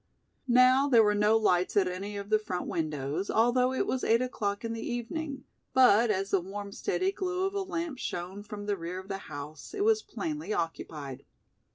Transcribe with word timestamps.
Now 0.47 0.87
there 0.89 1.03
were 1.03 1.13
no 1.13 1.37
lights 1.37 1.77
at 1.77 1.87
any 1.87 2.17
of 2.17 2.31
the 2.31 2.39
front 2.39 2.65
windows, 2.67 3.29
although 3.29 3.71
it 3.71 3.85
was 3.85 4.03
eight 4.03 4.23
o'clock 4.23 4.65
in 4.65 4.73
the 4.73 4.81
evening, 4.81 5.43
but 5.75 6.09
as 6.09 6.31
the 6.31 6.41
warm 6.41 6.71
steady 6.71 7.11
glow 7.11 7.45
of 7.45 7.53
a 7.53 7.61
lamp 7.61 7.99
shone 7.99 8.41
from 8.41 8.65
the 8.65 8.77
rear 8.77 8.97
of 8.97 9.09
the 9.09 9.19
house, 9.29 9.75
it 9.75 9.83
was 9.83 10.01
plainly 10.01 10.53
occupied. 10.53 11.23